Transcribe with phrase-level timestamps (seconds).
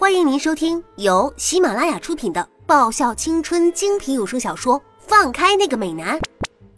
[0.00, 6.18] 欢迎您收听由喜马拉雅出品的爆笑青春精品有声小说《放开那个美男》，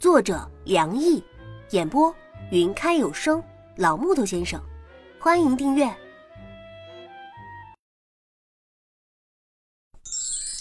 [0.01, 1.23] 作者梁毅，
[1.71, 2.13] 演播
[2.51, 3.41] 云开有声
[3.77, 4.61] 老木头先生。
[5.21, 5.89] 欢迎订阅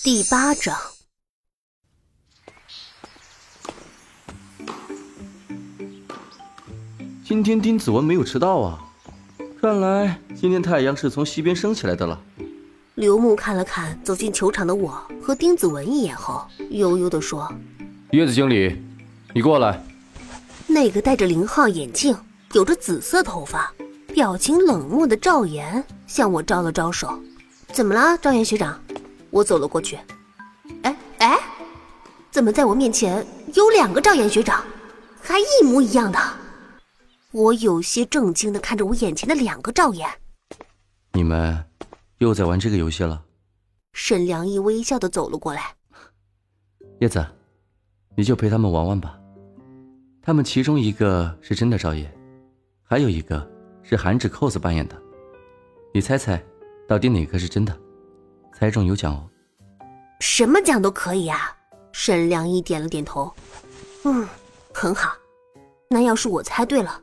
[0.04, 0.78] 第八章。
[7.26, 8.86] 今天丁子文没有迟到啊，
[9.60, 12.22] 看来今天太阳是从西边升起来的了。
[12.96, 17.50] 刘牧看了看走进球场的我和丁子文一眼后，悠悠地说
[18.12, 18.82] ：“叶子经理，
[19.34, 19.82] 你过来。”
[20.68, 22.16] 那个戴着零号眼镜、
[22.52, 23.74] 有着紫色头发、
[24.14, 27.18] 表情冷漠的赵岩向我招了招手。
[27.72, 28.78] “怎么了，赵岩学长？”
[29.32, 29.98] 我走了过去。
[30.84, 31.40] “哎哎，
[32.30, 34.64] 怎么在我面前有两个赵岩学长，
[35.22, 36.20] 还一模一样的？”
[37.32, 40.10] 我有些震惊的看着我眼前的两个赵岩。
[41.14, 41.64] 你们
[42.26, 43.26] 又在玩这个游戏了？
[43.94, 45.74] 沈良一微笑的走了过来。
[47.00, 47.26] 叶子，
[48.16, 49.20] 你就陪他们玩玩吧。
[50.22, 52.08] 他们其中一个是真的赵烨，
[52.84, 53.50] 还有一个
[53.82, 54.96] 是韩芷 cos 扮演的。
[55.92, 56.40] 你猜猜，
[56.88, 57.76] 到底哪个是真的？
[58.54, 59.28] 猜中有奖哦。
[60.20, 61.58] 什么奖都可以啊。
[61.92, 63.34] 沈良一点了点头。
[64.06, 64.28] 嗯，
[64.72, 65.12] 很好。
[65.90, 67.02] 那要是我猜对了？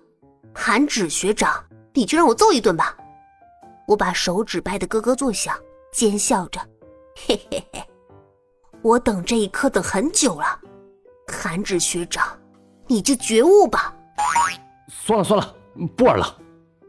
[0.55, 1.53] 韩芷学长，
[1.93, 2.97] 你就让我揍一顿吧！
[3.89, 5.56] 我把手指掰得咯咯作响，
[5.91, 6.61] 奸笑着，
[7.27, 7.83] 嘿嘿嘿，
[8.83, 10.61] 我等这一刻等很久了。
[11.27, 12.39] 韩芷学长，
[12.86, 13.97] 你就觉悟吧！
[14.89, 15.56] 算了算了，
[15.97, 16.39] 不玩了。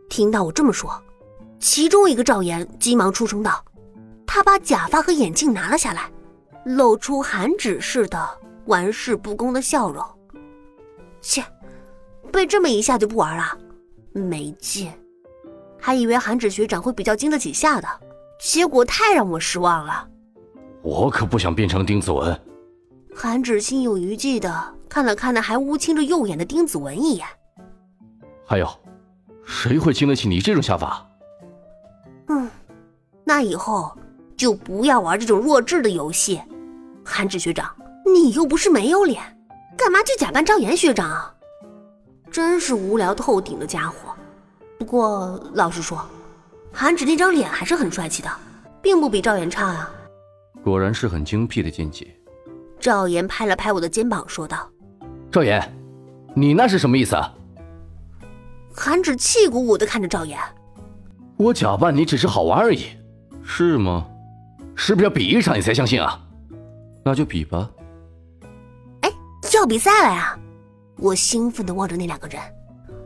[0.09, 1.01] 听到我这么说，
[1.57, 3.63] 其中一个赵岩急忙出声道
[4.27, 6.11] ：“他把假发和眼镜拿了下来，
[6.65, 8.29] 露出韩芷似的
[8.65, 10.05] 玩世不恭的笑容。”
[11.21, 11.41] 切。
[12.31, 13.57] 被这么一下就不玩了，
[14.11, 14.91] 没劲！
[15.89, 17.87] 还以为韩芷学长会比较经得起吓的，
[18.39, 20.07] 结果太让我失望了。
[20.83, 22.39] 我可不想变成丁子文。
[23.11, 27.25] 韩芷心有余悸的看了看那还乌青着右眼的丁子文一眼。
[28.45, 28.69] 还有，
[29.43, 31.03] 谁会经得起你这种下法？
[32.27, 32.47] 嗯，
[33.23, 33.91] 那以后
[34.37, 36.39] 就不要玩这种弱智的游戏。
[37.03, 37.75] 韩芷学长，
[38.05, 39.23] 你又不是没有脸，
[39.75, 41.33] 干嘛去假扮赵岩学长啊？
[42.29, 44.08] 真是无聊透顶的家伙。
[44.79, 46.03] 不过老实说，
[46.71, 48.29] 韩芷那张脸还是很帅气的，
[48.81, 49.91] 并不比赵岩差啊。
[50.63, 52.07] 果然是很精辟的见解。
[52.79, 54.69] 赵岩拍了拍我的肩膀，说道
[55.29, 55.61] ：“赵岩，
[56.33, 57.33] 你那是什么意思啊？”
[58.73, 60.39] 韩芷气鼓鼓的看着赵岩
[61.35, 62.85] ：“我假扮你只是好玩而已，
[63.43, 64.07] 是吗？
[64.75, 66.25] 是不是要比一场你才相信啊？
[67.03, 67.69] 那就比吧。”
[69.01, 69.11] 哎，
[69.53, 70.39] 要比赛了呀！
[70.95, 72.41] 我兴奋的望着那两个人，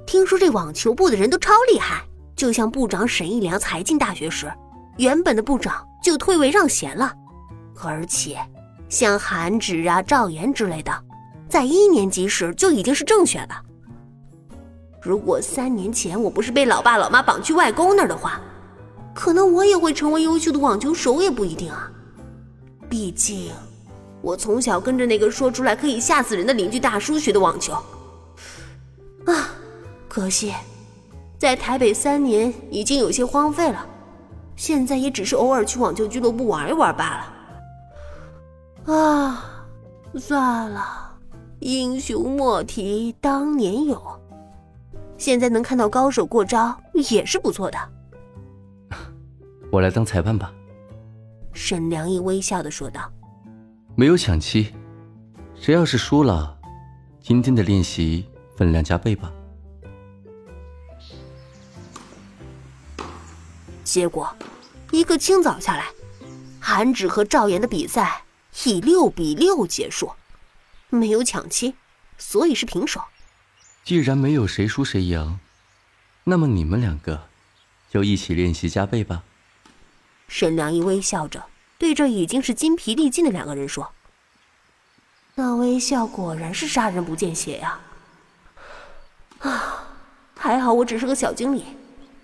[0.06, 2.04] 听说这网球部的人都超厉害，
[2.36, 4.52] 就像部长沈一良才进大学时，
[4.98, 7.12] 原本的部长就退位让贤了，
[7.82, 8.38] 而且
[8.90, 10.92] 像韩芷啊、赵岩之类的，
[11.50, 13.62] 在一年级时就已经是正选了。
[15.02, 18.40] 如果三年前我不是被老爸老妈绑去外公那儿的话，
[19.14, 21.92] 可能我也会成为优秀的网球手也不一定啊。
[22.90, 23.52] 毕竟。
[24.22, 27.74] 我从小跟着那个说出来可以吓死人的邻居大叔学的网球，
[29.26, 29.50] 啊，
[30.14, 30.54] 可惜
[31.40, 33.84] 在台北三年已经有些荒废了，
[34.56, 37.34] 现在也只是偶尔去网球俱乐部玩一玩罢
[38.86, 38.94] 了。
[38.94, 39.66] 啊，
[40.14, 41.18] 算了，
[41.62, 44.00] 英雄莫提当年勇，
[45.18, 47.80] 现在能看到高手过招也是不错的。
[49.72, 50.54] 我来当裁判吧。”
[51.54, 53.12] 沈良一微笑的说道。
[53.96, 54.72] 没有抢七，
[55.56, 56.56] 谁要是输了，
[57.20, 59.34] 今天的练习分量加倍吧。
[63.84, 64.36] 结果，
[64.92, 65.92] 一个清早下来，
[66.60, 68.24] 韩芷和赵岩的比赛
[68.66, 70.12] 以六比六结束，
[70.90, 71.76] 没有抢七，
[72.18, 73.02] 所以是平手。
[73.84, 75.40] 既然没有谁输谁赢，
[76.24, 77.28] 那么你们两个
[77.90, 79.24] 就一起练习加倍吧。
[80.28, 81.44] 沈良一微笑着。
[81.80, 83.92] 对着已经是筋疲力尽的两个人说
[85.36, 87.78] ：“那微笑果然是杀人不见血呀！
[89.44, 89.86] 啊，
[90.38, 91.66] 还好我只是个小经理，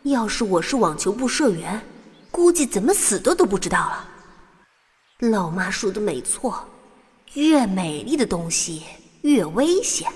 [0.03, 1.81] 要是我是网球部社员，
[2.31, 4.07] 估计怎么死的都不知道了。
[5.29, 6.65] 老妈说的没错，
[7.33, 8.83] 越美丽的东西
[9.23, 10.09] 越危险。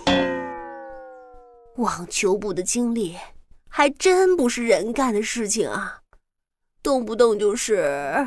[1.75, 3.18] 网球部的经理
[3.68, 6.00] 还真不是人干的事情啊，
[6.81, 8.25] 动不动就是……”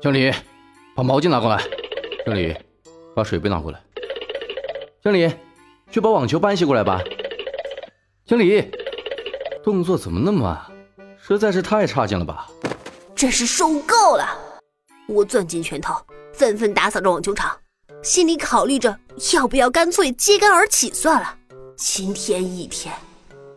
[0.00, 0.32] 经理，
[0.96, 1.62] 把毛巾拿过来。
[2.24, 2.56] 经理，
[3.14, 3.78] 把水杯拿过来。
[5.02, 5.30] 经理，
[5.90, 7.02] 去把网球搬些过来吧。
[8.24, 8.70] 经理，
[9.62, 10.58] 动作怎么那么慢？
[11.20, 12.48] 实在是太差劲了吧！
[13.14, 14.26] 真是受够了！
[15.08, 15.94] 我攥紧拳头，
[16.32, 17.54] 纷纷打扫着网球场，
[18.02, 18.96] 心里考虑着
[19.34, 21.36] 要不要干脆揭竿而起算了。
[21.76, 22.94] 今天一天，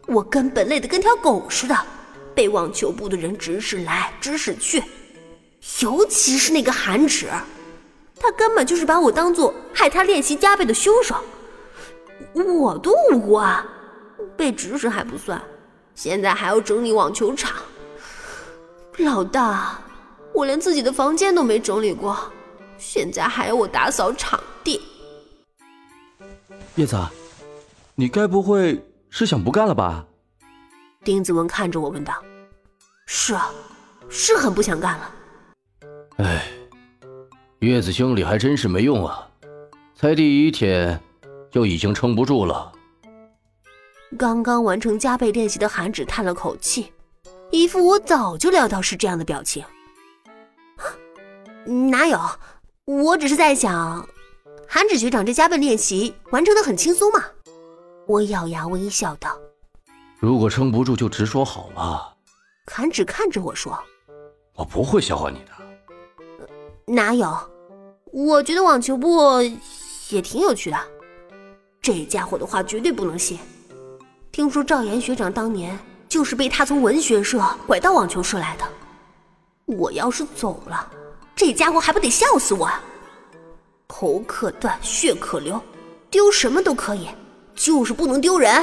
[0.08, 1.78] 我根本累得跟条狗似的，
[2.34, 4.84] 被网球部的人指使来指使去，
[5.82, 7.28] 尤其是那个韩芷，
[8.20, 11.16] 他根本就是把我当做害他练习加倍的凶手。
[12.34, 13.66] 我都无辜啊，
[14.36, 15.42] 被指使还不算，
[15.96, 17.52] 现在还要整理网球场。
[18.98, 19.80] 老大，
[20.34, 22.18] 我连自己的房间都没整理过，
[22.78, 24.82] 现在还要我打扫场地。
[26.76, 26.98] 叶子，
[27.96, 30.06] 你该不会是想不干了吧？
[31.04, 32.14] 丁子文看着我问道
[33.08, 33.52] ：“是啊，
[34.08, 35.12] 是很不想干了。”
[36.18, 36.46] 哎，
[37.60, 39.28] 叶子兄弟还真是没用啊，
[39.96, 41.02] 才第一天
[41.50, 42.72] 就已经撑不住了。
[44.18, 46.92] 刚刚完成加倍练习的韩芷叹了口气。
[47.50, 49.64] 一副我早就料到是这样的表情，
[51.90, 52.20] 哪有？
[52.86, 54.08] 我只是在想，
[54.68, 57.26] 韩芷学长这加倍练习完成的很轻松嘛。
[58.08, 59.38] 我咬牙微笑道
[60.18, 62.16] ：“如果撑不住就直说好了。”
[62.72, 63.78] 韩芷看着我说
[64.56, 65.52] ：“我不会笑话你的。”
[66.88, 67.38] 哪有？
[68.14, 69.42] 我觉得网球部
[70.10, 70.78] 也挺有趣的。
[71.82, 73.38] 这家伙的话绝对不能信。
[74.32, 75.78] 听说赵岩学长当年……
[76.12, 78.66] 就是被他从文学社拐到网球社来的。
[79.66, 80.92] 我要是走了，
[81.34, 82.84] 这家伙还不得笑死我啊！
[83.88, 85.58] 头可断，血可流，
[86.10, 87.08] 丢什么都可以，
[87.56, 88.62] 就是不能丢人。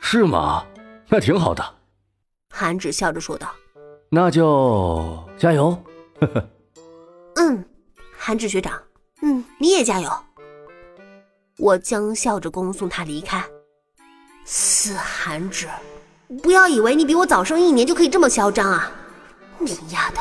[0.00, 0.64] 是吗？
[1.06, 1.62] 那挺好的。
[2.48, 3.48] 韩芷笑着说道
[4.08, 5.76] ：“那就加油。”
[6.18, 6.48] 呵呵
[7.34, 7.62] 嗯，
[8.16, 8.80] 韩芷学长，
[9.20, 10.10] 嗯，你也加油。
[11.58, 13.44] 我将笑着恭送他离开。
[14.44, 15.68] 死韩芷！
[16.42, 18.90] 不要以为你比我早生一年就可以这么嚣张啊！
[19.58, 20.20] 你丫的，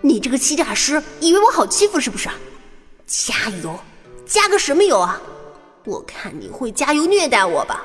[0.00, 2.28] 你这个欺诈师，以为我好欺负是不是？
[3.06, 3.78] 加油，
[4.26, 5.20] 加个什么油啊？
[5.84, 7.84] 我看你会加油虐待我吧？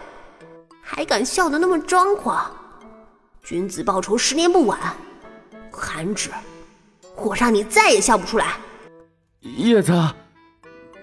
[0.81, 2.51] 还敢笑得那么张狂？
[3.41, 4.79] 君子报仇，十年不晚。
[5.71, 6.29] 韩芷，
[7.15, 8.57] 我让你再也笑不出来。
[9.39, 9.93] 叶子，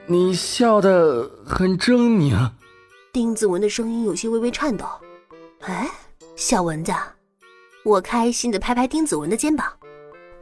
[0.06, 2.50] 你笑得很狰狞。
[3.12, 4.86] 丁子文的声音有些微微颤抖。
[5.60, 5.90] 哎。
[6.36, 6.92] 小蚊子，
[7.84, 9.76] 我开心的拍拍丁子文的肩膀，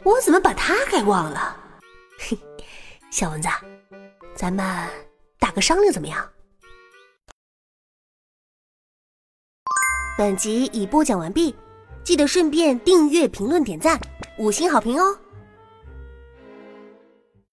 [0.04, 1.58] 我怎么把他给忘了？
[2.18, 2.38] 嘿，
[3.10, 3.48] 小蚊子，
[4.34, 4.86] 咱们
[5.38, 6.30] 打个商量怎么样？
[10.18, 11.56] 本集已播讲完毕，
[12.04, 13.98] 记得顺便订阅、评论、点赞、
[14.38, 15.18] 五星好评哦！